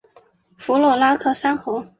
[0.57, 1.87] 弗洛拉克三河。